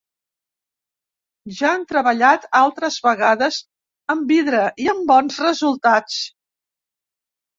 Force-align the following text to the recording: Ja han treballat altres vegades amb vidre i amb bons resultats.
Ja 1.57 1.69
han 1.73 1.83
treballat 1.91 2.47
altres 2.61 2.97
vegades 3.07 3.59
amb 4.13 4.33
vidre 4.33 4.61
i 4.85 4.89
amb 4.95 5.05
bons 5.11 5.37
resultats. 5.47 6.17